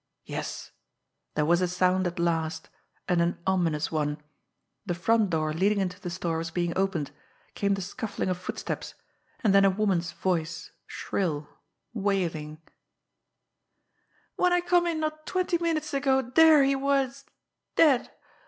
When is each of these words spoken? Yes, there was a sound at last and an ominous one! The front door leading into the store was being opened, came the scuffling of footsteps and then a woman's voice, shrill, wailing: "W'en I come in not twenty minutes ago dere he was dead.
Yes, 0.25 0.71
there 1.35 1.45
was 1.45 1.61
a 1.61 1.67
sound 1.67 2.07
at 2.07 2.17
last 2.17 2.69
and 3.07 3.21
an 3.21 3.37
ominous 3.45 3.91
one! 3.91 4.17
The 4.83 4.95
front 4.95 5.29
door 5.29 5.53
leading 5.53 5.79
into 5.79 5.99
the 5.99 6.09
store 6.09 6.39
was 6.39 6.49
being 6.49 6.73
opened, 6.75 7.11
came 7.53 7.75
the 7.75 7.83
scuffling 7.83 8.27
of 8.27 8.39
footsteps 8.39 8.95
and 9.43 9.53
then 9.53 9.63
a 9.63 9.69
woman's 9.69 10.11
voice, 10.11 10.71
shrill, 10.87 11.47
wailing: 11.93 12.59
"W'en 14.39 14.51
I 14.51 14.61
come 14.61 14.87
in 14.87 14.99
not 15.01 15.27
twenty 15.27 15.59
minutes 15.59 15.93
ago 15.93 16.23
dere 16.23 16.63
he 16.63 16.75
was 16.75 17.25
dead. 17.75 18.09